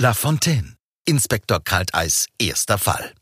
[0.00, 0.76] La Fontaine,
[1.06, 3.14] Inspektor Kalteis, erster Fall.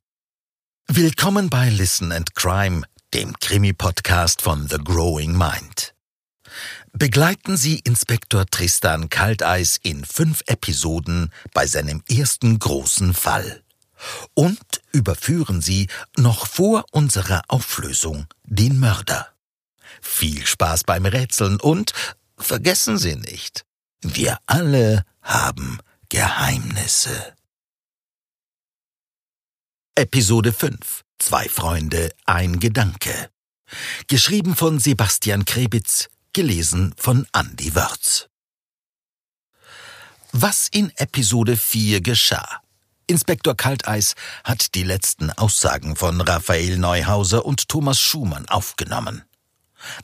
[0.86, 2.82] Willkommen bei Listen and Crime,
[3.14, 5.94] dem Krimi-Podcast von The Growing Mind.
[6.92, 13.62] Begleiten Sie Inspektor Tristan Kalteis in fünf Episoden bei seinem ersten großen Fall.
[14.34, 15.88] Und überführen Sie
[16.18, 19.28] noch vor unserer Auflösung den Mörder.
[20.02, 21.94] Viel Spaß beim Rätseln und
[22.36, 23.64] vergessen Sie nicht,
[24.02, 25.78] wir alle haben
[26.08, 27.34] Geheimnisse.
[29.96, 33.30] Episode 5 Zwei Freunde, ein Gedanke.
[34.06, 38.28] Geschrieben von Sebastian Krebitz, gelesen von Andy Wörz.
[40.30, 42.60] Was in Episode 4 geschah.
[43.08, 49.25] Inspektor Kalteis hat die letzten Aussagen von Raphael Neuhauser und Thomas Schumann aufgenommen.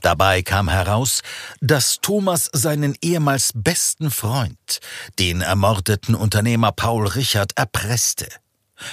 [0.00, 1.22] Dabei kam heraus,
[1.60, 4.80] dass Thomas seinen ehemals besten Freund,
[5.18, 8.28] den ermordeten Unternehmer Paul Richard, erpresste.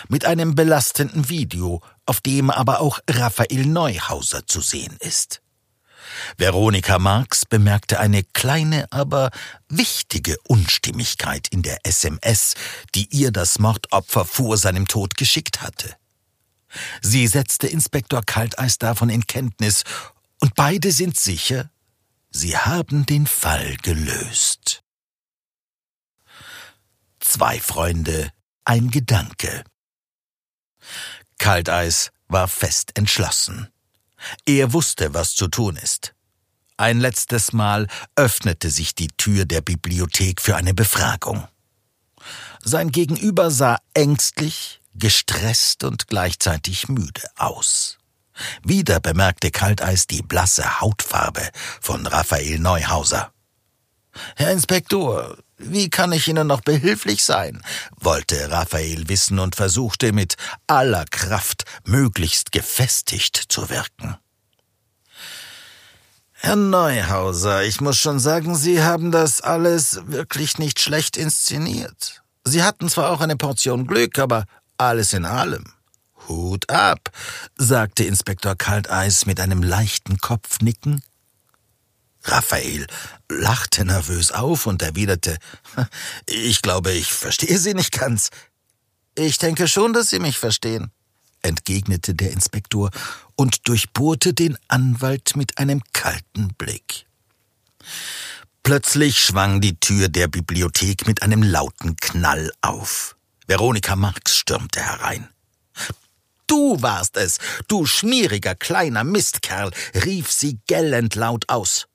[0.07, 5.41] Mit einem belastenden Video, auf dem aber auch Raphael Neuhauser zu sehen ist.
[6.37, 9.29] Veronika Marx bemerkte eine kleine, aber
[9.67, 12.55] wichtige Unstimmigkeit in der SMS,
[12.95, 15.95] die ihr das Mordopfer vor seinem Tod geschickt hatte.
[17.01, 19.83] Sie setzte Inspektor Kalteis davon in Kenntnis
[20.41, 21.69] und beide sind sicher,
[22.31, 24.83] sie haben den Fall gelöst.
[27.19, 28.31] Zwei Freunde,
[28.65, 29.63] ein Gedanke.
[31.37, 33.69] Kalteis war fest entschlossen.
[34.45, 36.13] Er wusste, was zu tun ist.
[36.77, 41.47] Ein letztes Mal öffnete sich die Tür der Bibliothek für eine Befragung.
[42.63, 47.98] Sein Gegenüber sah ängstlich, gestresst und gleichzeitig müde aus.
[48.63, 51.47] Wieder bemerkte Kalteis die blasse Hautfarbe
[51.81, 53.31] von Raphael Neuhauser.
[54.35, 57.61] Herr Inspektor, wie kann ich Ihnen noch behilflich sein?
[57.99, 60.35] wollte Raphael wissen und versuchte mit
[60.67, 64.15] aller Kraft möglichst gefestigt zu wirken.
[66.31, 72.23] Herr Neuhauser, ich muss schon sagen, Sie haben das alles wirklich nicht schlecht inszeniert.
[72.45, 74.45] Sie hatten zwar auch eine Portion Glück, aber
[74.77, 75.65] alles in allem
[76.29, 77.11] Hut ab,
[77.57, 81.01] sagte Inspektor Kalteis mit einem leichten Kopfnicken.
[82.23, 82.87] Raphael
[83.29, 85.37] lachte nervös auf und erwiderte,
[86.25, 88.29] ich glaube, ich verstehe Sie nicht ganz.
[89.15, 90.91] Ich denke schon, dass Sie mich verstehen,
[91.41, 92.91] entgegnete der Inspektor
[93.35, 97.05] und durchbohrte den Anwalt mit einem kalten Blick.
[98.63, 103.15] Plötzlich schwang die Tür der Bibliothek mit einem lauten Knall auf.
[103.47, 105.27] Veronika Marx stürmte herein.
[106.49, 107.37] Du warst es,
[107.67, 109.69] du schmieriger kleiner Mistkerl,
[110.03, 111.85] rief sie gellend laut aus.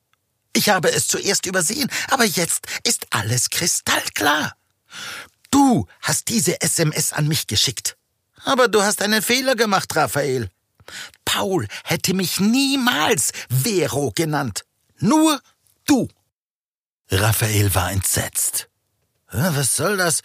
[0.52, 4.56] Ich habe es zuerst übersehen, aber jetzt ist alles kristallklar.
[5.50, 7.96] Du hast diese SMS an mich geschickt.
[8.44, 10.48] Aber du hast einen Fehler gemacht, Raphael.
[11.24, 14.64] Paul hätte mich niemals Vero genannt.
[15.00, 15.40] Nur
[15.84, 16.06] du.
[17.10, 18.68] Raphael war entsetzt.
[19.32, 20.20] Was soll das?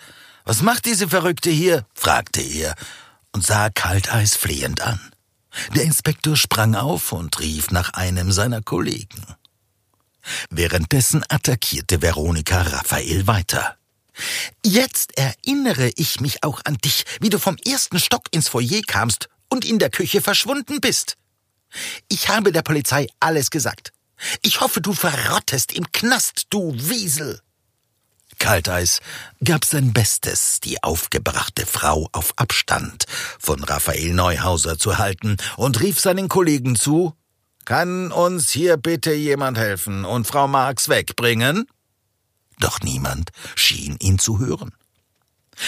[0.46, 1.88] Was macht diese Verrückte hier?
[1.96, 2.76] fragte er
[3.34, 5.00] und sah Kalteis flehend an.
[5.76, 9.26] Der Inspektor sprang auf und rief nach einem seiner Kollegen.
[10.50, 13.78] Währenddessen attackierte Veronika Raphael weiter.
[14.66, 19.30] Jetzt erinnere ich mich auch an dich, wie du vom ersten Stock ins Foyer kamst
[19.50, 21.16] und in der Küche verschwunden bist.
[22.10, 23.94] Ich habe der Polizei alles gesagt.
[24.42, 27.40] Ich hoffe, du verrottest im Knast, du Wiesel.
[28.40, 29.00] Kalteis
[29.44, 33.06] gab sein Bestes, die aufgebrachte Frau auf Abstand
[33.38, 37.14] von Raphael Neuhauser zu halten und rief seinen Kollegen zu,
[37.66, 41.68] kann uns hier bitte jemand helfen und Frau Marx wegbringen?
[42.60, 44.74] Doch niemand schien ihn zu hören.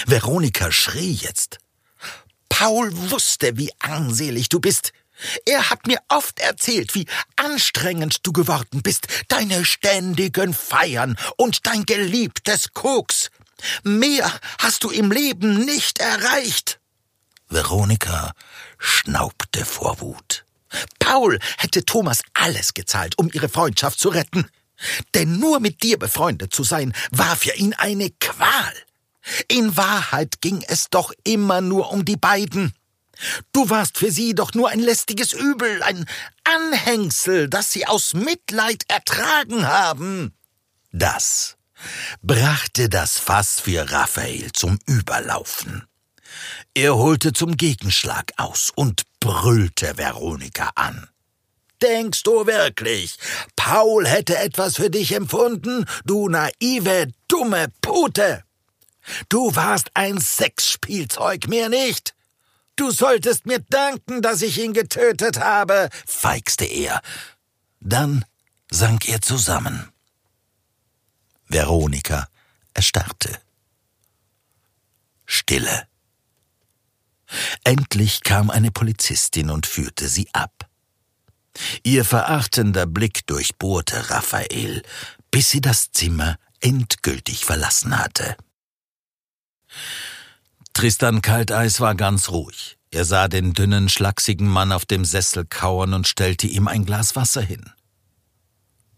[0.08, 1.59] Veronika schrie jetzt.
[2.50, 4.94] Paul wusste, wie armselig du bist.
[5.46, 7.06] Er hat mir oft erzählt, wie
[7.36, 13.30] anstrengend du geworden bist, deine ständigen Feiern und dein geliebtes Koks.
[13.84, 16.79] Mehr hast du im Leben nicht erreicht.
[17.50, 18.32] Veronika
[18.79, 20.46] schnaubte vor Wut.
[21.00, 24.50] Paul hätte Thomas alles gezahlt, um ihre Freundschaft zu retten.
[25.14, 28.74] Denn nur mit dir befreundet zu sein, war für ihn eine Qual.
[29.47, 32.74] In Wahrheit ging es doch immer nur um die beiden.
[33.52, 36.06] Du warst für sie doch nur ein lästiges Übel, ein
[36.44, 40.34] Anhängsel, das sie aus Mitleid ertragen haben.
[40.91, 41.58] Das
[42.22, 45.88] brachte das Fass für Raphael zum Überlaufen.
[46.73, 51.08] Er holte zum Gegenschlag aus und brüllte Veronika an.
[51.82, 53.17] Denkst du wirklich,
[53.56, 58.44] Paul hätte etwas für dich empfunden, du naive, dumme Pute?
[59.29, 62.14] Du warst ein Sexspielzeug, mehr nicht.
[62.81, 66.99] Du solltest mir danken, dass ich ihn getötet habe, feixte er.
[67.79, 68.25] Dann
[68.72, 69.91] sank er zusammen.
[71.47, 72.28] Veronika
[72.73, 73.39] erstarrte.
[75.28, 75.87] Stille.
[77.63, 80.67] Endlich kam eine Polizistin und führte sie ab.
[81.83, 84.81] Ihr verachtender Blick durchbohrte Raphael,
[85.29, 88.35] bis sie das Zimmer endgültig verlassen hatte.
[90.73, 92.78] Tristan Kalteis war ganz ruhig.
[92.91, 97.16] Er sah den dünnen, schlachsigen Mann auf dem Sessel kauern und stellte ihm ein Glas
[97.16, 97.70] Wasser hin.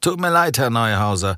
[0.01, 1.37] Tut mir leid, Herr Neuhauser.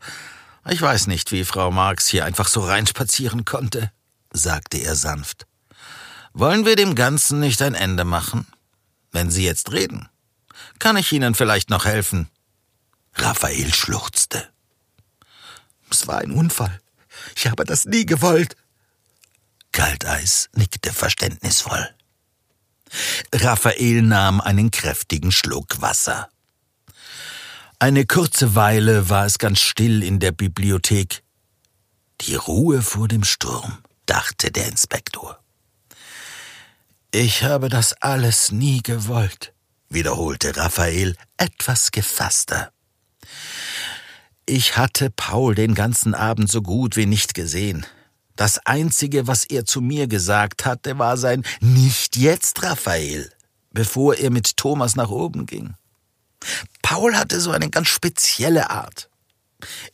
[0.70, 3.92] Ich weiß nicht, wie Frau Marx hier einfach so reinspazieren konnte,
[4.32, 5.46] sagte er sanft.
[6.34, 8.48] Wollen wir dem Ganzen nicht ein Ende machen?
[9.12, 10.10] Wenn Sie jetzt reden,
[10.80, 12.30] kann ich Ihnen vielleicht noch helfen?
[13.14, 14.50] Raphael schluchzte.
[15.90, 16.82] Es war ein Unfall.
[17.36, 18.56] Ich habe das nie gewollt.
[19.76, 21.94] Kalteis nickte verständnisvoll.
[23.34, 26.30] Raphael nahm einen kräftigen Schluck Wasser.
[27.78, 31.24] Eine kurze Weile war es ganz still in der Bibliothek.
[32.22, 35.44] Die Ruhe vor dem Sturm, dachte der Inspektor.
[37.12, 39.54] Ich habe das alles nie gewollt,
[39.90, 42.72] wiederholte Raphael etwas gefasster.
[44.46, 47.86] Ich hatte Paul den ganzen Abend so gut wie nicht gesehen.
[48.36, 53.32] Das Einzige, was er zu mir gesagt hatte, war sein Nicht jetzt, Raphael,
[53.72, 55.76] bevor er mit Thomas nach oben ging.
[56.82, 59.10] Paul hatte so eine ganz spezielle Art.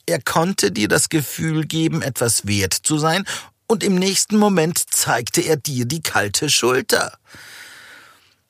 [0.06, 3.24] Er konnte dir das Gefühl geben, etwas wert zu sein,
[3.66, 7.16] und im nächsten Moment zeigte er dir die kalte Schulter.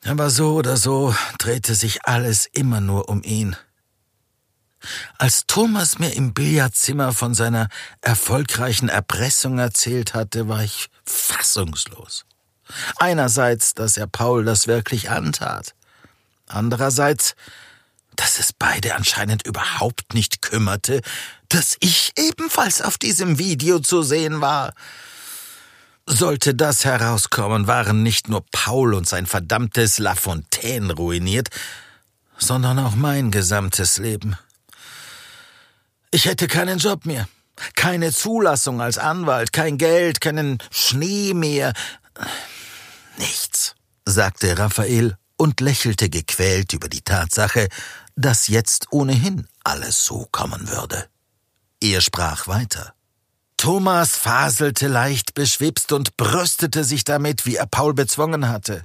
[0.05, 3.55] Aber so oder so drehte sich alles immer nur um ihn.
[5.19, 7.69] Als Thomas mir im Billardzimmer von seiner
[8.01, 12.25] erfolgreichen Erpressung erzählt hatte, war ich fassungslos.
[12.97, 15.75] Einerseits, dass er Paul das wirklich antat.
[16.47, 17.35] Andererseits,
[18.17, 21.01] dass es beide anscheinend überhaupt nicht kümmerte,
[21.49, 24.75] dass ich ebenfalls auf diesem Video zu sehen war.
[26.07, 31.49] Sollte das herauskommen, waren nicht nur Paul und sein verdammtes La Fontaine ruiniert,
[32.39, 34.37] sondern auch mein gesamtes Leben.
[36.15, 37.27] Ich hätte keinen Job mehr,
[37.75, 41.73] keine Zulassung als Anwalt, kein Geld, keinen Schnee mehr.
[43.17, 43.75] Nichts,
[44.05, 47.69] sagte Raphael und lächelte gequält über die Tatsache,
[48.15, 51.07] dass jetzt ohnehin alles so kommen würde.
[51.81, 52.93] Er sprach weiter.
[53.57, 58.83] Thomas faselte leicht beschwipst und brüstete sich damit, wie er Paul bezwungen hatte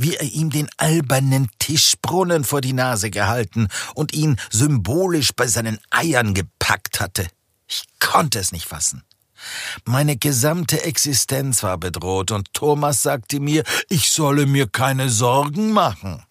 [0.00, 5.78] wie er ihm den albernen Tischbrunnen vor die Nase gehalten und ihn symbolisch bei seinen
[5.90, 6.32] Eiern
[6.70, 7.26] gepackt hatte.
[7.66, 9.02] Ich konnte es nicht fassen.
[9.84, 16.22] Meine gesamte Existenz war bedroht und Thomas sagte mir, ich solle mir keine Sorgen machen.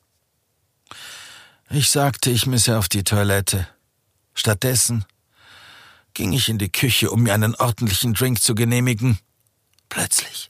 [1.70, 3.68] Ich sagte, ich müsse auf die Toilette.
[4.34, 5.06] Stattdessen
[6.14, 9.20] ging ich in die Küche, um mir einen ordentlichen Drink zu genehmigen.
[9.90, 10.50] Plötzlich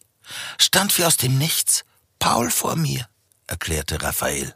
[0.59, 1.83] stand wie aus dem Nichts
[2.19, 3.07] Paul vor mir,
[3.47, 4.53] erklärte Raphael.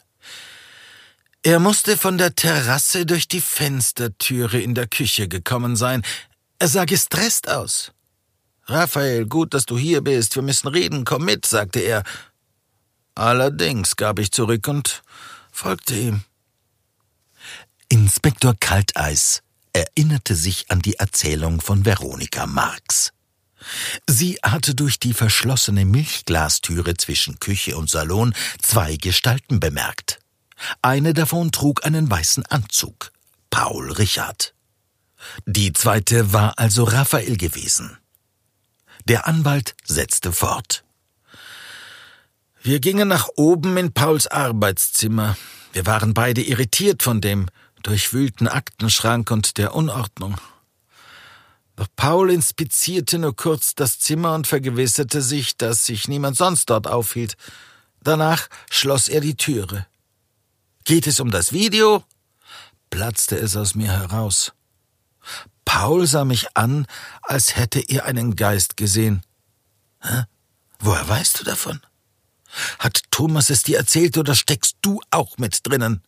[1.45, 6.01] Er musste von der Terrasse durch die Fenstertüre in der Küche gekommen sein.
[6.57, 7.92] Er sah gestresst aus.
[8.66, 10.36] Raphael, gut, dass du hier bist.
[10.36, 11.04] Wir müssen reden.
[11.04, 12.04] Komm mit, sagte er.
[13.14, 15.04] Allerdings gab ich zurück und
[15.52, 16.23] folgte ihm.
[17.90, 23.12] Inspektor Kalteis erinnerte sich an die Erzählung von Veronika Marx.
[24.07, 30.22] Sie hatte durch die verschlossene Milchglastüre zwischen Küche und Salon zwei Gestalten bemerkt.
[30.81, 33.11] Eine davon trug einen weißen Anzug.
[33.49, 34.53] Paul Richard.
[35.45, 37.97] Die zweite war also Raphael gewesen.
[39.05, 40.83] Der Anwalt setzte fort.
[42.61, 45.37] Wir gingen nach oben in Pauls Arbeitszimmer.
[45.73, 47.47] Wir waren beide irritiert von dem
[47.83, 50.37] durchwühlten Aktenschrank und der Unordnung.
[51.75, 56.87] Doch Paul inspizierte nur kurz das Zimmer und vergewisserte sich, dass sich niemand sonst dort
[56.87, 57.35] aufhielt.
[58.01, 59.85] Danach schloss er die Türe.
[60.83, 62.04] Geht es um das Video?
[62.90, 64.54] platzte es aus mir heraus.
[65.66, 66.85] Paul sah mich an,
[67.21, 69.23] als hätte er einen Geist gesehen.
[70.02, 70.23] Hä?
[70.80, 71.80] Woher weißt du davon?
[72.78, 76.04] Hat Thomas es dir erzählt oder steckst du auch mit drinnen?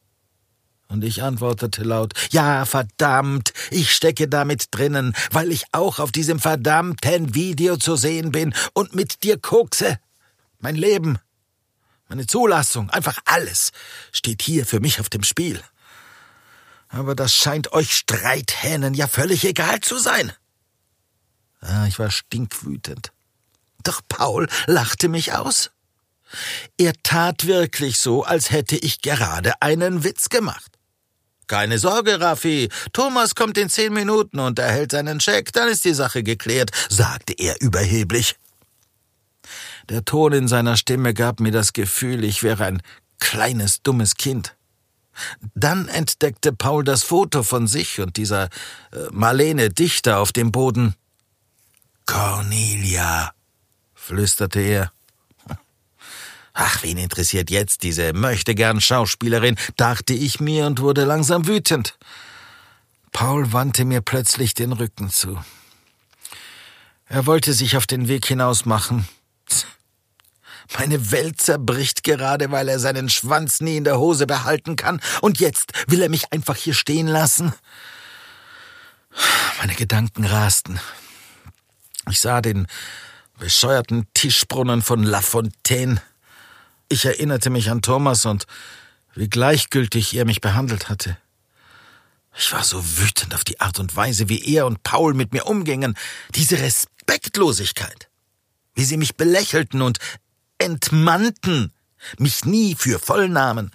[0.88, 6.40] Und ich antwortete laut, ja, verdammt, ich stecke damit drinnen, weil ich auch auf diesem
[6.40, 9.98] verdammten Video zu sehen bin und mit dir kokse.
[10.60, 11.18] Mein Leben,
[12.08, 13.72] meine Zulassung, einfach alles
[14.12, 15.62] steht hier für mich auf dem Spiel.
[16.90, 20.32] Aber das scheint euch Streithähnen ja völlig egal zu sein.
[21.62, 23.12] Ah, ich war stinkwütend.
[23.84, 25.72] Doch Paul lachte mich aus.
[26.78, 30.72] Er tat wirklich so, als hätte ich gerade einen Witz gemacht.
[31.48, 32.70] Keine Sorge, Raffi.
[32.92, 37.34] Thomas kommt in zehn Minuten und erhält seinen Scheck, dann ist die Sache geklärt, sagte
[37.38, 38.36] er überheblich.
[39.90, 42.82] Der Ton in seiner Stimme gab mir das Gefühl, ich wäre ein
[43.20, 44.56] kleines, dummes Kind.
[45.54, 48.46] Dann entdeckte Paul das Foto von sich und dieser
[48.92, 50.96] äh, Marlene Dichter auf dem Boden.
[52.06, 53.32] Cornelia,
[53.94, 54.92] flüsterte er.
[56.54, 61.98] Ach, wen interessiert jetzt diese möchtegern Schauspielerin, dachte ich mir und wurde langsam wütend.
[63.12, 65.40] Paul wandte mir plötzlich den Rücken zu.
[67.08, 69.08] Er wollte sich auf den Weg hinaus machen.
[70.78, 75.40] Meine Welt zerbricht gerade, weil er seinen Schwanz nie in der Hose behalten kann, und
[75.40, 77.54] jetzt will er mich einfach hier stehen lassen.
[79.60, 80.80] Meine Gedanken rasten.
[82.10, 82.68] Ich sah den
[83.40, 86.02] bescheuerten Tischbrunnen von La Fontaine
[86.90, 88.46] ich erinnerte mich an Thomas und
[89.16, 91.18] wie gleichgültig er mich behandelt hatte.
[92.38, 95.46] Ich war so wütend auf die Art und Weise, wie er und Paul mit mir
[95.46, 95.98] umgingen,
[96.36, 98.10] diese Respektlosigkeit,
[98.76, 100.00] wie sie mich belächelten und
[100.58, 101.74] entmannten,
[102.20, 103.72] mich nie für voll nahmen.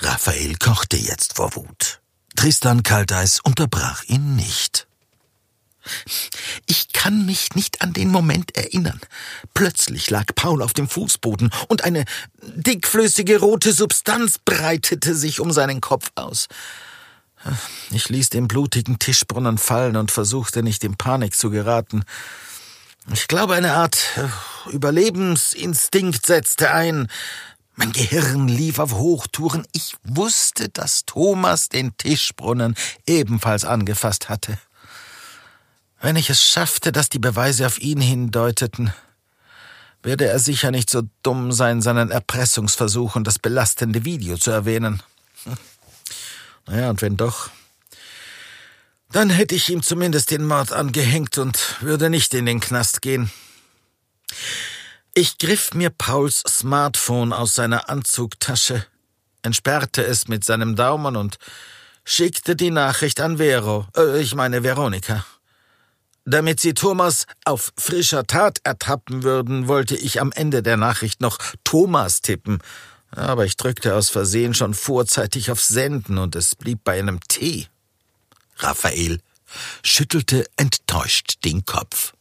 [0.00, 2.00] Raphael kochte jetzt vor Wut.
[2.36, 4.86] Tristan Kalteis unterbrach ihn nicht.
[6.66, 9.00] Ich kann mich nicht an den Moment erinnern.
[9.54, 12.04] Plötzlich lag Paul auf dem Fußboden und eine
[12.42, 16.48] dickflüssige rote Substanz breitete sich um seinen Kopf aus.
[17.90, 22.04] Ich ließ den blutigen Tischbrunnen fallen und versuchte nicht in Panik zu geraten.
[23.12, 27.08] Ich glaube, eine Art äh, Überlebensinstinkt setzte ein.
[27.74, 29.66] Mein Gehirn lief auf Hochtouren.
[29.72, 32.74] Ich wusste, dass Thomas den Tischbrunnen
[33.06, 34.58] ebenfalls angefasst hatte.
[36.00, 38.92] Wenn ich es schaffte, dass die Beweise auf ihn hindeuteten,
[40.02, 45.02] werde er sicher nicht so dumm sein, seinen Erpressungsversuch und das belastende Video zu erwähnen.
[45.44, 45.56] Hm.
[46.66, 47.50] Naja, und wenn doch,
[49.12, 53.30] dann hätte ich ihm zumindest den Mord angehängt und würde nicht in den Knast gehen.
[55.14, 58.86] Ich griff mir Pauls Smartphone aus seiner Anzugtasche,
[59.42, 61.38] entsperrte es mit seinem Daumen und
[62.04, 65.24] schickte die Nachricht an Vero, äh, ich meine Veronika.
[66.24, 71.38] Damit sie Thomas auf frischer Tat ertappen würden, wollte ich am Ende der Nachricht noch
[71.64, 72.58] Thomas tippen,
[73.10, 77.66] aber ich drückte aus Versehen schon vorzeitig auf Senden und es blieb bei einem T.
[78.62, 79.20] Raphael
[79.82, 82.12] schüttelte enttäuscht den Kopf.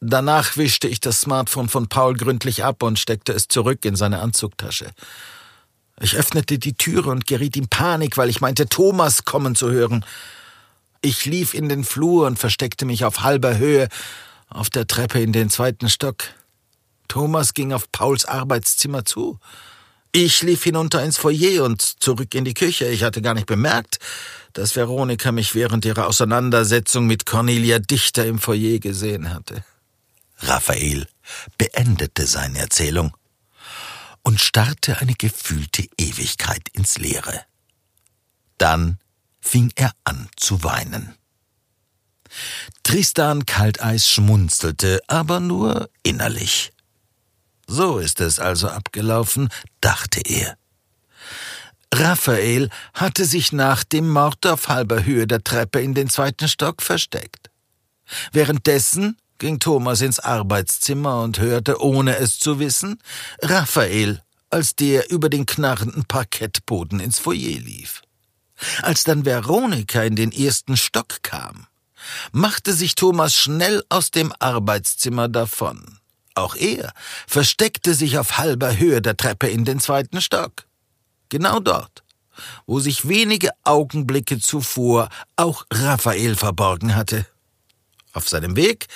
[0.00, 4.20] Danach wischte ich das Smartphone von Paul gründlich ab und steckte es zurück in seine
[4.20, 4.90] Anzugtasche.
[6.00, 10.04] Ich öffnete die Türe und geriet in Panik, weil ich meinte, Thomas kommen zu hören.
[11.00, 13.88] Ich lief in den Flur und versteckte mich auf halber Höhe
[14.48, 16.24] auf der Treppe in den zweiten Stock.
[17.08, 19.38] Thomas ging auf Pauls Arbeitszimmer zu.
[20.12, 22.86] Ich lief hinunter ins Foyer und zurück in die Küche.
[22.86, 23.98] Ich hatte gar nicht bemerkt,
[24.56, 29.62] dass Veronika mich während ihrer Auseinandersetzung mit Cornelia Dichter im Foyer gesehen hatte.
[30.38, 31.06] Raphael
[31.58, 33.14] beendete seine Erzählung
[34.22, 37.42] und starrte eine gefühlte Ewigkeit ins Leere.
[38.56, 38.98] Dann
[39.40, 41.14] fing er an zu weinen.
[42.82, 46.72] Tristan Kalteis schmunzelte, aber nur innerlich.
[47.66, 49.50] So ist es also abgelaufen,
[49.82, 50.56] dachte er.
[51.98, 56.82] Raphael hatte sich nach dem Mord auf halber Höhe der Treppe in den zweiten Stock
[56.82, 57.50] versteckt.
[58.32, 62.98] Währenddessen ging Thomas ins Arbeitszimmer und hörte, ohne es zu wissen,
[63.40, 68.02] Raphael, als der über den knarrenden Parkettboden ins Foyer lief.
[68.82, 71.66] Als dann Veronika in den ersten Stock kam,
[72.32, 75.98] machte sich Thomas schnell aus dem Arbeitszimmer davon.
[76.34, 76.92] Auch er
[77.26, 80.66] versteckte sich auf halber Höhe der Treppe in den zweiten Stock.
[81.28, 82.04] Genau dort,
[82.66, 87.26] wo sich wenige Augenblicke zuvor auch Raphael verborgen hatte.
[88.12, 88.86] Auf seinem Weg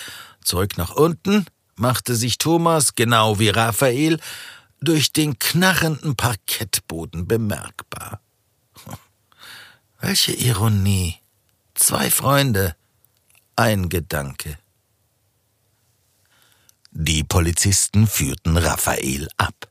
[0.43, 1.47] zurück nach unten
[1.77, 4.21] machte sich Thomas, genau wie Raphael,
[4.81, 8.21] durch den knarrenden Parkettboden bemerkbar.
[10.01, 11.17] Welche Ironie.
[11.75, 12.77] Zwei Freunde,
[13.57, 14.59] ein Gedanke.
[16.91, 19.70] Die Polizisten führten Raphael ab.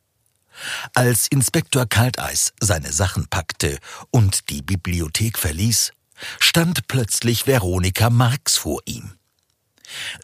[0.93, 3.79] Als Inspektor Kalteis seine Sachen packte
[4.11, 5.91] und die Bibliothek verließ,
[6.39, 9.13] stand plötzlich Veronika Marx vor ihm.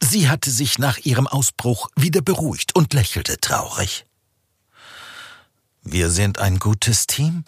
[0.01, 4.05] Sie hatte sich nach ihrem Ausbruch wieder beruhigt und lächelte traurig.
[5.81, 7.45] Wir sind ein gutes Team,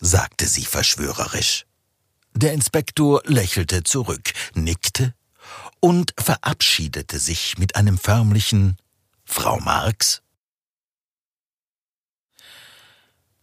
[0.00, 1.66] sagte sie verschwörerisch.
[2.34, 5.14] Der Inspektor lächelte zurück, nickte
[5.80, 8.76] und verabschiedete sich mit einem förmlichen
[9.24, 10.21] Frau Marx.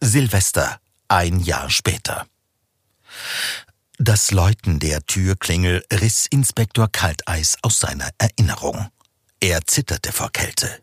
[0.02, 2.26] Silvester, ein Jahr später.
[3.98, 8.88] Das Läuten der Türklingel riss Inspektor Kalteis aus seiner Erinnerung.
[9.40, 10.80] Er zitterte vor Kälte.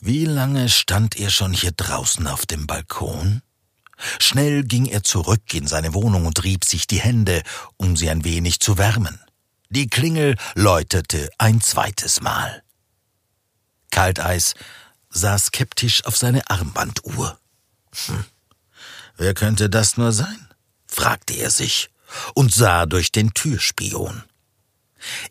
[0.00, 3.42] Wie lange stand er schon hier draußen auf dem Balkon?
[4.18, 7.42] Schnell ging er zurück in seine Wohnung und rieb sich die Hände,
[7.76, 9.20] um sie ein wenig zu wärmen.
[9.68, 12.62] Die Klingel läutete ein zweites Mal.
[13.90, 14.54] Kalteis
[15.10, 17.38] sah skeptisch auf seine Armbanduhr.
[18.06, 18.24] Hm,
[19.16, 20.48] wer könnte das nur sein?
[20.86, 21.90] fragte er sich
[22.34, 24.22] und sah durch den Türspion.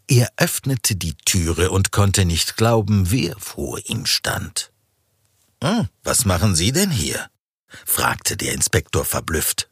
[0.08, 4.72] Er öffnete die Türe und konnte nicht glauben, wer vor ihm stand.
[5.64, 7.30] Hm, was machen Sie denn hier?
[7.86, 9.70] fragte der Inspektor verblüfft.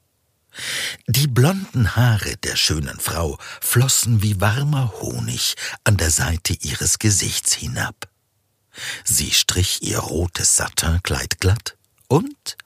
[1.07, 7.53] Die blonden Haare der schönen Frau flossen wie warmer Honig an der Seite ihres Gesichts
[7.53, 8.07] hinab.
[9.03, 12.57] Sie strich ihr rotes Satinkleid glatt und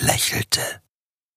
[0.00, 0.80] lächelte.